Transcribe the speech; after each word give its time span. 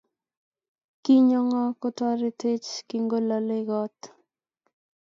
Kinyo 1.03 1.39
ng'o 1.47 1.61
kotoretech 1.81 2.67
kikolale 2.87 3.57
kot 3.69 3.97